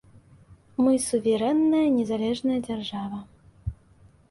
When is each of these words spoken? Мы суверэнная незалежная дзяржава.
Мы 0.85 0.93
суверэнная 1.07 1.83
незалежная 1.99 2.59
дзяржава. 2.71 3.23